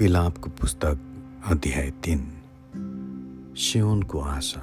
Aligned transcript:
बिलापको 0.00 0.50
पुस्तक 0.50 0.98
अध्याय 1.50 1.90
तिन। 1.90 2.20
सियोनको 3.56 4.20
आशा। 4.20 4.60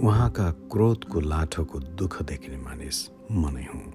उहाँका 0.00 0.50
क्रोधको 0.72 1.20
लाठोको 1.20 1.78
दुःख 1.78 2.22
देख्ने 2.22 2.56
मानिस 2.56 2.98
म 3.32 3.48
नै 3.52 3.64
हुँ। 3.64 3.92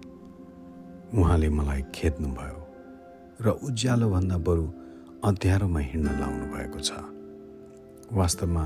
उहाँले 1.17 1.49
मलाई 1.49 1.81
खेद्नुभयो 1.95 2.59
र 3.41 3.49
उज्यालोभन्दा 3.49 4.37
बरु 4.37 4.65
अँध्यारोमा 5.23 5.79
हिँड्न 5.79 6.09
लाउनु 6.19 6.45
भएको 6.53 6.79
छ। 6.79 6.91
वास्तवमा 8.13 8.65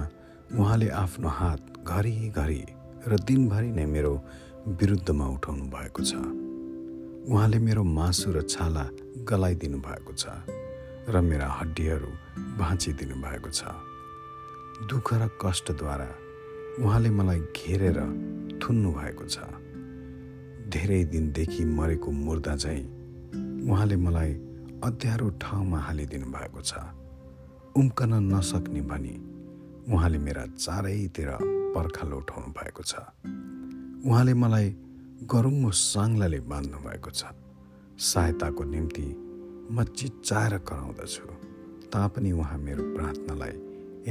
उहाँले 0.60 0.90
आफ्नो 0.90 1.28
हात 1.28 1.62
घरिघरि 1.88 2.66
र 3.08 3.20
दिनभरि 3.24 3.72
नै 3.72 3.86
मेरो 3.86 4.14
विरुद्धमा 4.68 5.28
उठाउनु 5.28 5.64
भएको 5.64 6.02
छ। 6.04 6.12
उहाँले 7.32 7.60
मेरो 7.60 7.84
मासु 7.84 8.32
र 8.36 8.42
छाला 8.42 8.86
गलाइदिनु 9.24 9.80
भएको 9.80 10.14
छ। 10.14 10.28
र 11.10 11.20
मेरा 11.22 11.48
हड्डीहरू 11.60 12.12
भाँचिदिनु 12.58 13.16
भएको 13.20 13.50
छ। 13.50 13.64
दुःख 14.88 15.08
र 15.14 15.28
कष्टद्वारा 15.42 16.10
उहाँले 16.80 17.10
मलाई 17.10 17.40
घेरेर 17.52 17.98
थुन्नु 18.64 18.92
भएको 18.92 19.26
छ। 19.28 19.38
धेरै 20.72 21.04
दिनदेखि 21.12 21.66
मरेको 21.66 22.12
मुर्दा 22.12 22.56
चाहिँ 22.56 22.86
उहाँले 23.68 23.96
मलाई 24.00 24.32
अध्यारो 24.80 25.30
ठाउँमा 25.44 25.80
हालिदिनु 25.80 26.28
भएको 26.32 26.62
छ। 26.62 26.72
उम्कन 27.76 28.14
नसक्ने 28.32 28.82
भनी 28.88 29.16
उहाँले 29.92 30.18
मेरा 30.18 30.46
चारैतिर 30.56 31.30
पर्खालो 31.76 32.18
उठाउनु 32.18 32.50
भएको 32.56 32.84
छ। 32.84 32.94
उहाँले 34.08 34.34
मलाई 34.34 34.68
गरुङ्गो 35.28 35.72
साङ्लाले 35.72 36.40
बाँध्नु 36.48 36.78
भएको 36.80 37.12
छ। 37.12 37.36
सहायताको 38.00 38.64
निम्ति 38.64 39.08
म 39.72 39.84
चिच्चाएर 39.84 40.58
कराउँदछु। 40.58 41.28
तापनि 41.94 42.32
उहाँ 42.32 42.58
मेरो 42.58 42.84
प्रार्थनालाई 42.96 43.56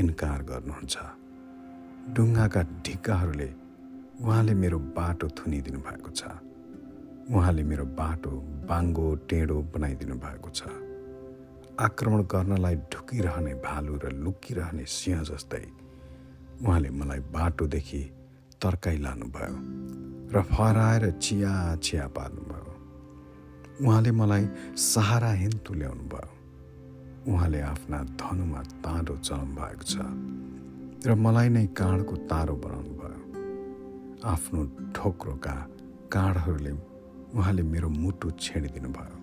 इन्कार 0.00 0.42
गर्नुहुन्छ। 0.42 0.96
ढुङ्गाका 2.14 2.62
ढिक्काहरूले 2.86 3.50
उहाँले 4.22 4.54
मेरो 4.54 4.78
बाटो 4.78 5.28
थुनिदिनु 5.28 5.78
भएको 5.78 6.10
छ। 6.10 6.22
उहाँले 7.30 7.62
मेरो 7.62 7.84
बाटो 7.84 8.30
बाङ्गो 8.68 9.14
टेढो 9.28 9.56
बनाइदिनु 9.74 10.14
भएको 10.14 10.50
छ। 10.50 10.62
आक्रमण 11.80 12.22
गर्नलाई 12.22 12.76
ढुकिरहने 12.92 13.54
भालु 13.54 13.94
र 14.04 14.12
लुकिरहने 14.24 14.84
सिंह 14.84 15.22
जस्तै 15.22 15.64
उहाँले 16.64 16.90
मलाई 16.90 17.20
बाटोदेखि 17.32 18.02
तर्काइ 18.62 18.96
लानुभयो 18.98 19.56
र 20.32 20.42
फहराएर 20.52 21.10
चिया 21.10 21.76
चिया 21.76 22.06
पार्नुभयो 22.08 22.41
उहाँले 23.82 24.10
मलाई 24.14 24.44
सहाराहीन 24.78 25.52
तुल्याउनु 25.66 26.04
भयो। 26.12 26.30
उहाँले 27.32 27.60
आफ्ना 27.60 27.98
धनुमा 28.18 28.60
ताँडो 28.84 29.14
चलाउनु 29.26 29.54
भएको 29.58 29.84
छ 29.90 29.94
र 31.06 31.14
मलाई 31.18 31.48
नै 31.50 31.66
काँडको 31.74 32.14
तारो 32.30 32.54
बनाउनु 32.62 32.92
भयो। 33.00 33.18
आफ्नो 34.22 34.60
ठोक्रोका 34.94 35.54
काँडहरूले 36.14 36.72
उहाँले 37.34 37.62
मेरो 37.62 37.88
मुटु 37.88 38.30
छेडिदिनु 38.38 38.90
भयो। 38.98 39.16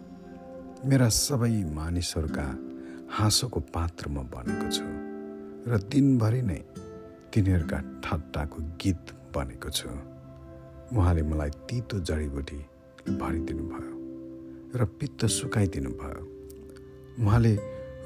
मेरा 0.90 1.08
सबै 1.08 1.52
मानिसहरूका 1.72 2.46
हाँसोको 3.16 3.60
पात्र 3.76 4.06
म 4.12 4.28
बनेको 4.28 4.68
छु 4.76 4.88
र 5.72 5.80
दिनभरि 5.92 6.42
नै 6.42 6.62
तिनीहरूका 7.32 7.80
ठट्टाको 8.04 8.58
गीत 8.82 9.06
बनेको 9.36 9.70
छु। 9.70 9.90
उहाँले 10.98 11.24
मलाई 11.32 11.52
तितो 11.68 12.00
जडीबुटी 12.04 12.60
भरिदिनु 13.22 13.64
भयो। 13.72 13.99
र 14.76 14.86
पित्त 14.86 15.26
सुकाइदिनु 15.26 15.90
भयो। 15.90 16.24
उहाँले 17.26 17.56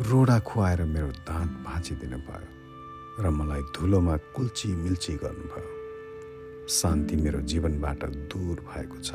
रोडा 0.01 0.39
खुवाएर 0.39 0.83
मेरो 0.83 1.07
दाँत 1.07 1.49
भाँचिदिनु 1.65 2.17
भयो 2.17 3.23
र 3.23 3.29
मलाई 3.29 3.61
धुलोमा 3.61 4.17
कुल्ची 4.17 4.67
मिल्ची 4.75 5.13
गर्नुभयो। 5.13 6.67
शान्ति 6.67 7.15
मेरो 7.15 7.41
जीवनबाट 7.41 8.05
दूर 8.05 8.59
भएको 8.59 8.97
छ। 8.97 9.11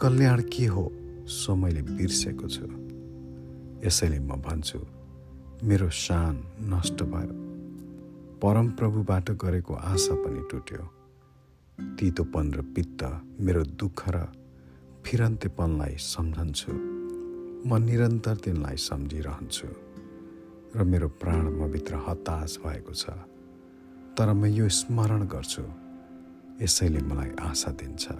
कल्याण 0.00 0.42
के 0.42 0.66
हो 0.66 0.92
सो 1.26 1.54
मैले 1.54 1.82
बिर्सेको 1.82 2.48
छु। 2.48 2.66
यसैले 3.86 4.18
म 4.18 4.38
भन्छु 4.38 4.78
मेरो 5.66 5.90
शान 5.90 6.34
नष्ट 6.60 7.02
भयो। 7.02 7.34
परमप्रभुबाट 8.38 9.30
गरेको 9.30 9.74
आशा 9.74 10.14
पनि 10.14 10.48
टुट्यो। 10.50 10.82
तितोपन 11.98 12.52
र 12.52 12.62
पित्त 12.62 13.02
मेरो 13.40 13.62
दुःख 13.64 14.08
र 14.08 14.43
फिरन्तेपनलाई 15.06 15.94
सम्झन्छु। 15.98 16.72
म 17.68 17.76
निरन्तर 17.76 18.36
तिनलाई 18.36 18.76
सम्झिरहन्छु 18.76 19.68
र 20.76 20.84
मेरो 20.84 21.08
प्राण 21.08 21.44
मभित्र 21.60 21.94
हताश 21.94 22.58
भएको 22.66 22.92
छ। 22.92 23.10
तर 24.18 24.32
म 24.32 24.44
यो 24.44 24.68
स्मरण 24.68 25.26
गर्छु। 25.26 25.62
यसैले 26.64 27.00
मलाई 27.00 27.30
आशा 27.40 27.70
दिन्छ। 27.70 28.12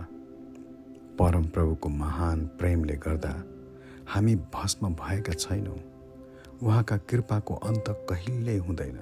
परमप्रभुको 1.18 1.88
महान 1.88 2.46
प्रेमले 2.46 2.94
गर्दा 2.94 3.34
हामी 4.08 4.34
भस्म 4.36 4.94
भएका 4.94 5.32
छैनौँ। 5.32 5.80
उहाँका 6.62 6.96
कृपाको 6.96 7.54
अन्त 7.54 7.84
कहिल्यै 8.10 8.58
हुँदैन। 8.58 8.98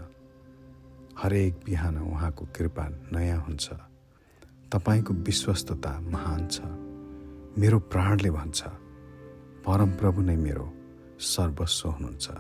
हरेक 1.18 1.60
बिहान 1.66 1.98
उहाँको 1.98 2.44
कृपा 2.44 2.88
नयाँ 3.12 3.40
हुन्छ। 3.40 3.70
तपाईँको 4.72 5.14
विश्वस्तता 5.14 6.00
महान 6.00 6.48
छ। 6.48 6.91
मेरो 7.58 7.78
प्राणले 7.78 8.30
भन्छ। 8.30 8.62
परमप्रभु 9.66 10.22
नै 10.22 10.36
मेरो 10.36 10.72
सर्वस्व 11.20 11.88
हुनुहुन्छ। 11.88 12.30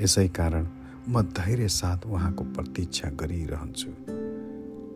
यसै 0.00 0.28
कारण 0.28 0.66
म 1.08 1.22
धैर्य 1.22 1.68
साथ 1.68 2.06
उहाँको 2.06 2.44
प्रतीक्षा 2.44 3.08
गरिरहन्छु। 3.10 3.90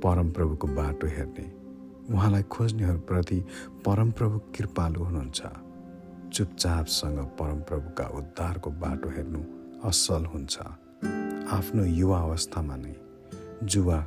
परमप्रभुको 0.01 0.67
बाटो 0.67 1.07
हेर्ने 1.07 1.47
उहाँलाई 2.15 2.43
खोज्नेहरूप्रति 2.43 3.45
परमप्रभु 3.87 4.39
कृपालु 4.39 5.05
हुनुहुन्छ। 5.05 5.43
चुपचापसँग 6.33 7.19
परमप्रभुका 7.19 8.05
उद्धारको 8.05 8.71
बाटो 8.71 9.09
हेर्नु 9.09 9.43
असल 9.89 10.25
हुन्छ। 10.25 10.59
आफ्नो 11.53 11.85
युवा 11.85 12.19
अवस्थामा 12.21 12.77
नै 12.77 12.95
जुवा 13.67 13.99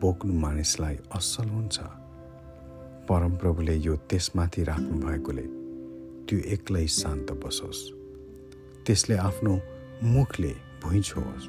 बोक्नु 0.00 0.32
मानिसलाई 0.32 0.96
असल 1.14 1.48
हुन्छ। 1.48 1.80
परमप्रभुले 3.08 3.74
यो 3.86 3.94
त्यसमाथि 4.10 4.62
राख्नु 4.64 4.94
भएकोले 5.06 5.46
त्यो 6.26 6.38
एक्लै 6.54 6.86
शान्त 6.86 7.28
बसोस्। 7.42 7.80
त्यसले 8.86 9.16
आफ्नो 9.28 9.52
मुखले 10.14 10.52
भुइँ 10.82 11.02
छोस् 11.02 11.46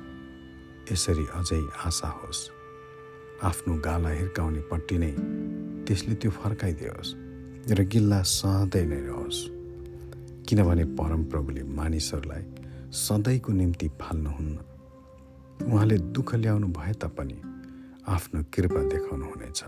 यसरी 0.92 1.26
अझै 1.40 1.62
आशा 1.86 2.10
होस्। 2.20 2.42
आफ्नो 3.44 3.74
गाला 3.86 4.10
हिर्काउने 4.10 4.62
पट्टि 4.72 4.98
नै 4.98 5.12
त्यसले 5.86 6.16
त्यो 6.22 6.32
फर्काइदियोस् 6.32 7.12
र 7.78 7.80
गिल्ला 7.92 8.22
सहँदै 8.22 8.84
नै 8.86 9.02
रहोस्। 9.08 9.40
किनभने 10.48 10.86
परमप्रभुले 11.00 11.64
मानिसहरूलाई 11.80 12.44
सधैँको 13.04 13.52
निम्ति 13.54 13.88
फाल्नुहुन्न। 14.02 14.58
उहाँले 15.68 15.98
दुःख 16.16 16.30
ल्याउनु 16.36 16.68
भए 16.78 16.94
तापनि 17.02 17.38
आफ्नो 18.08 18.40
कृपा 18.54 18.82
देखाउनु 18.94 19.26
हुनेछ 19.26 19.62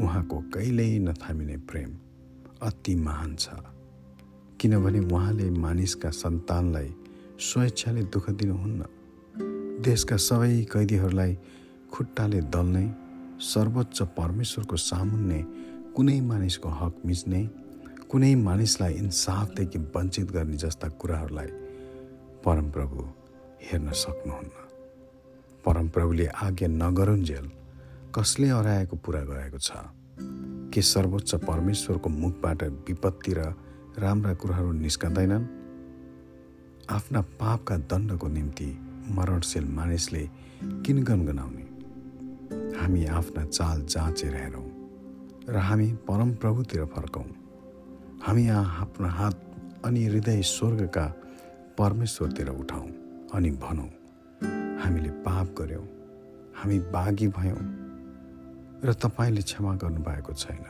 उहाँको 0.00 0.36
कहिल्यै 0.54 0.98
नथामिने 0.98 1.56
प्रेम 1.56 1.90
अति 2.62 2.94
महान 2.94 3.34
छ। 3.36 3.48
किनभने 4.60 5.00
उहाँले 5.00 5.50
मानिसका 5.50 6.10
सन्तानलाई 6.10 6.94
स्वेच्छाले 7.40 8.02
दुःख 8.02 8.30
दिनुहुन्न। 8.30 8.84
देशका 9.82 10.16
सबै 10.16 10.66
कैदीहरूलाई 10.72 11.38
खुट्टाले 11.92 12.40
दल्ने 12.40 12.84
सर्वोच्च 13.42 14.02
परमेश्वरको 14.02 14.76
सामुन्ने 14.76 15.40
कुनै 15.96 16.20
मानिसको 16.20 16.68
हक 16.68 16.94
मिच्ने 17.06 17.42
कुनै 18.10 18.34
मानिसलाई 18.34 18.92
इन्साफदेखि 18.94 19.78
वञ्चित 19.78 20.30
गर्ने 20.30 20.56
जस्ता 20.56 20.88
कुराहरूलाई 20.88 21.50
परमप्रभु 22.44 22.98
हेर्न 23.62 23.92
सक्नुहुन्न। 23.92 24.56
परमप्रभुले 25.64 26.26
आज्ञा 26.26 26.68
नगरुन्जेल 26.68 27.46
कसले 28.18 28.48
हराएको 28.48 28.96
पुरा 28.96 29.20
गरेको 29.20 29.58
छ? 29.58 29.70
के 30.74 30.82
सर्वोच्च 30.82 31.34
परमेश्वरको 31.34 32.08
मुखबाट 32.10 32.62
विपत्ति 32.88 33.32
र 33.32 33.54
राम्रा 33.98 34.34
कुराहरू 34.34 34.72
निस्कँदैनन्? 34.72 35.44
आफ्ना 36.90 37.20
पापका 37.20 37.76
दण्डको 37.76 38.28
निम्ति 38.28 38.66
मरणशील 39.10 39.64
मानिसले 39.64 40.24
किन 40.82 41.02
गनगनाउने? 41.04 41.64
हामी 42.80 43.06
आफ्ना 43.06 43.44
चाल 43.44 43.86
जाँचेर 43.86 44.34
हेरौँ 44.34 44.66
र 45.48 45.56
हामी 45.56 45.88
परमप्रभुतिर 46.08 46.84
फर्कौँ। 46.84 47.30
हामी 48.26 48.48
आफ्नो 48.48 49.08
हात 49.08 49.38
अनि 49.84 50.04
हृदय 50.04 50.42
स्वर्गका 50.42 51.06
परमेश्वरतिर 51.78 52.48
उठाउँ 52.50 52.88
अनि 53.34 53.50
भनौँ 53.50 53.90
हामीले 54.82 55.10
पाप 55.22 55.54
गऱ्यौँ 55.58 55.86
हामी 56.56 56.78
बाघी 56.78 57.28
भयौँ। 57.28 57.87
र 58.78 58.92
तपाईँले 58.94 59.42
क्षमा 59.42 59.72
गर्नुभएको 59.74 60.32
छैन। 60.32 60.64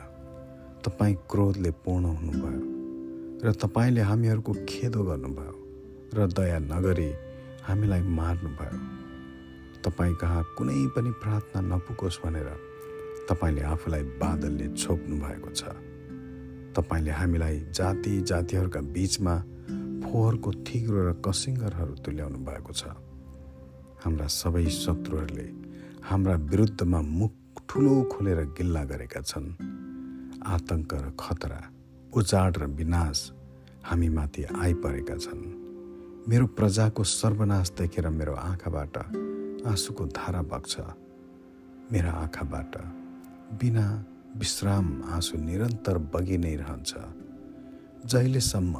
तपाईँ 0.81 1.15
क्रोधले 1.29 1.71
पूर्ण 1.85 2.05
हुनुभयो 2.09 2.61
र 3.45 3.53
तपाईँले 3.53 4.01
हामीहरूको 4.01 4.53
खेदो 4.65 5.01
गर्नुभयो 5.03 5.55
र 6.17 6.27
दया 6.33 6.57
नगरी 6.59 7.09
हामीलाई 7.63 8.01
मार्नुभयो। 8.01 8.77
तपाईँ 9.85 10.15
कहाँ 10.17 10.43
कुनै 10.57 10.73
पनि 10.95 11.11
प्रार्थना 11.21 11.61
नपुगोस् 11.61 12.21
भनेर 12.25 12.49
तपाईँले 13.29 13.61
आफूलाई 13.61 14.03
बादलले 14.17 14.67
छोप्नु 14.73 15.15
भएको 15.21 15.49
छ। 15.53 15.61
तपाईँले 16.73 17.11
हामीलाई 17.13 17.57
जाति 17.69 18.13
जातिहरूका 18.25 18.81
बिचमा 18.89 19.35
फोहोरको 20.01 20.49
थिग्रो 20.65 20.99
र 21.05 21.09
कसिङ्गरहरू 21.21 21.93
तुल्याउनु 22.01 22.39
भएको 22.41 22.73
छ। 22.73 22.83
हाम्रा 24.01 24.27
सबै 24.33 24.65
शत्रुहरूले 24.65 25.47
हाम्रा 26.09 26.35
विरुद्धमा 26.49 27.01
मुख 27.01 27.33
ठुलो 27.69 28.01
खोलेर 28.09 28.39
गिल्ला 28.57 28.83
गरेका 28.83 29.21
छन्। 29.21 29.47
आतङ्क 30.41 30.91
र 30.93 31.05
खतरा 31.13 31.61
उचाड 32.17 32.57
र 32.57 32.65
विनाश 32.65 33.19
हामीमाथि 33.85 34.43
आइपरेका 34.57 35.15
छन्। 35.15 35.43
मेरो 36.25 36.45
प्रजाको 36.57 37.03
सर्वनाश 37.03 37.69
देखेर 37.77 38.09
मेरो 38.09 38.33
आँखाबाट 38.33 38.95
आँसुको 39.69 40.05
धारा 40.17 40.41
बग्छ। 40.49 40.73
मेरा 41.93 42.11
आँखाबाट 42.25 42.73
बिना 43.61 43.85
विश्राम 44.33 44.85
आँसु 45.13 45.37
निरन्तर 45.37 45.97
बगि 46.09 46.37
नै 46.37 46.55
रहन्छ। 46.55 46.91
जहिलेसम्म 48.09 48.73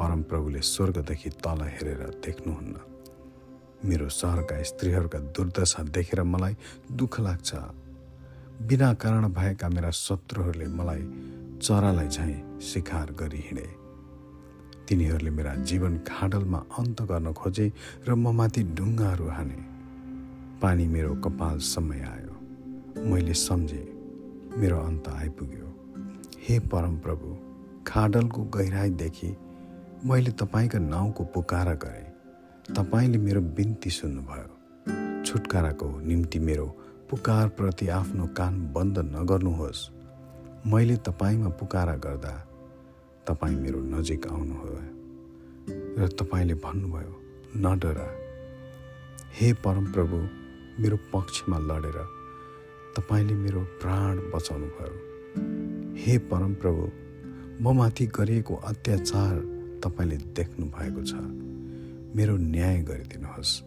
परमप्रभुले 0.00 0.60
स्वर्गदेखि 0.64 1.30
तल 1.44 1.60
हेरेर 1.76 2.02
देख्नुहुन्न। 2.24 2.74
मेरो 3.84 4.08
सहरका 4.08 4.62
स्त्रीहरूका 4.62 5.18
दुर्दशा 5.28 5.82
देखेर 5.92 6.22
मलाई 6.24 6.56
दुःख 6.96 7.20
लाग्छ। 7.20 7.50
बिना 8.60 8.92
कारण 8.94 9.28
भएका 9.32 9.68
मेरा 9.68 9.90
शत्रुहरूले 9.90 10.66
मलाई 10.66 11.02
चरालाई 11.62 12.08
झैँ 12.08 12.60
शिकार 12.60 13.12
गरी 13.12 13.36
हिँडे। 13.36 13.68
तिनीहरूले 14.88 15.30
मेरा 15.30 15.54
जीवन 15.54 15.98
खाडलमा 15.98 16.58
अन्त 16.78 17.02
गर्न 17.02 17.32
खोजे 17.32 17.72
र 18.08 18.14
म 18.14 18.28
माथि 18.36 18.62
ढुङ्गाहरू 18.62 19.28
हाने। 19.28 19.58
पानी 20.62 20.86
मेरो 20.86 21.14
कपालसम्म 21.14 21.92
आयो। 21.92 22.34
मैले 23.10 23.34
सम्झेँ 23.34 23.88
मेरो 24.56 24.78
अन्त 24.78 25.08
आइपुग्यो। 25.08 25.68
हे 26.38 26.58
परमप्रभु 26.58 27.28
खाडलको 27.86 28.42
गहिराइदेखि 28.44 29.36
मैले 30.04 30.30
तपाईँका 30.30 30.78
नाउँको 30.78 31.24
पुकारा 31.24 31.74
गरेँ। 31.74 32.08
तपाईँले 32.76 33.18
मेरो 33.18 33.40
बिन्ती 33.40 33.90
सुन्नुभयो। 33.90 35.24
छुटकाराको 35.24 36.00
निम्ति 36.00 36.38
मेरो 36.38 36.79
पुकारप्रति 37.10 37.88
आफ्नो 37.88 38.26
कान 38.26 38.72
बन्द 38.72 38.98
नगर्नुहोस्। 38.98 39.90
मैले 40.66 40.96
तपाईँमा 40.96 41.48
पुकारा 41.48 41.94
गर्दा 41.96 42.34
तपाईँ 43.26 43.56
मेरो 43.56 43.80
नजिक 43.80 44.26
आउनुभयो 44.26 44.80
र 45.98 46.08
तपाईँले 46.08 46.54
भन्नुभयो 46.54 47.14
न 47.56 47.78
डरा 47.78 48.08
हे 49.34 49.52
परमप्रभु 49.52 50.16
मेरो 50.82 50.96
पक्षमा 50.96 51.58
लडेर 51.58 51.98
तपाईँले 52.96 53.34
मेरो 53.34 53.60
प्राण 53.60 54.16
बचाउनु 54.30 54.66
भयो 54.66 54.96
हे 55.94 56.18
परमप्रभु 56.18 56.84
म 57.62 57.76
माथि 57.76 58.06
गरिएको 58.06 58.54
अत्याचार 58.54 59.34
तपाईँले 59.84 60.16
देख्नु 60.16 60.66
भएको 60.66 61.02
छ। 61.02 61.14
मेरो 62.16 62.36
न्याय 62.36 62.78
गरिदिनुहोस्। 62.82 63.62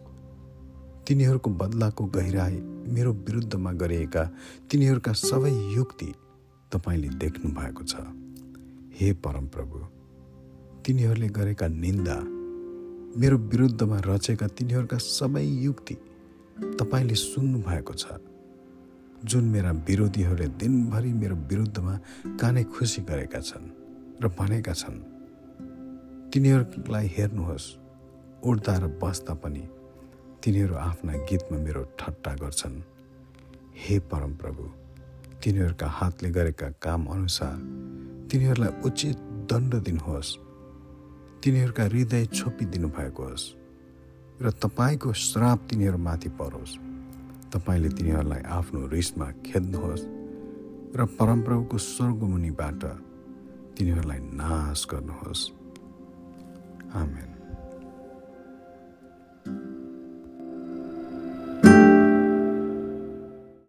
तिनीहरूको 1.06 1.50
बदलाको 1.50 2.04
गहिराई 2.04 2.73
मेरो 2.88 3.12
विरुद्धमा 3.12 3.72
गरिएका 3.72 4.22
तिनीहरूका 4.70 5.12
सबै 5.12 5.52
युक्ति 5.74 6.12
तपाईँले 6.72 7.08
देख्नु 7.18 7.50
भएको 7.52 7.84
छ। 7.84 7.94
हे 8.94 9.12
परमप्रभु 9.12 9.78
तिनीहरूले 10.84 11.28
गरेका 11.28 11.66
निन्दा 11.68 12.16
मेरो 13.20 13.36
विरुद्धमा 13.38 13.98
रचेका 14.06 14.46
तिनीहरूका 14.46 14.98
सबै 14.98 15.44
युक्ति 15.44 15.96
तपाईँले 16.78 17.14
सुन्नु 17.14 17.58
भएको 17.62 17.94
छ। 17.94 18.04
जुन 19.24 19.44
मेरा 19.44 19.70
विरोधीहरूले 19.88 20.48
दिनभरि 20.60 21.12
मेरो 21.12 21.36
विरुद्धमा 21.48 21.94
काने 22.40 22.64
खुसी 22.64 23.02
गरेका 23.02 23.40
छन् 23.40 23.66
र 24.22 24.28
भनेका 24.28 24.72
छन् 24.72 24.98
तिनीहरूलाई 26.32 27.06
हेर्नुहोस् 27.16 27.68
उड्दा 28.44 28.74
र 28.78 28.86
बस्दा 29.00 29.34
पनि 29.34 29.64
तिनीहरू 30.44 30.74
आफ्ना 30.76 31.12
गीतमा 31.24 31.58
मेरो 31.58 31.82
ठट्टा 31.96 32.32
गर्छन्। 32.36 32.76
हे 33.80 33.98
परमप्रभु 34.12 34.64
तिनीहरूका 35.40 35.88
हातले 35.88 36.30
गरेका 36.30 36.68
काम 36.84 37.06
अनुसार 37.08 37.54
तिनीहरूलाई 38.28 38.72
उचित 38.84 39.16
दण्ड 39.48 39.72
दिनुहोस्। 39.80 40.36
तिनीहरूका 41.40 41.84
हृदय 41.84 42.24
छोपिदिनु 42.36 42.88
भएको 42.88 43.22
होस् 43.24 43.46
र 44.42 44.50
तपाईँको 44.60 45.12
श्राप 45.16 45.58
तिनीहरूमाथि 45.70 46.28
परोस्। 46.36 46.76
तपाईँले 47.52 47.88
तिनीहरूलाई 47.96 48.42
आफ्नो 48.44 48.86
रिसमा 48.92 49.28
खेद्नुहोस् 49.48 50.04
र 50.92 51.04
परमप्रभुको 51.18 51.78
स्वर्गमुनिबाट 51.78 52.82
तिनीहरूलाई 53.76 54.20
नाश 54.36 54.86
गर्नुहोस्। 54.92 55.42
आमेन। 56.94 57.33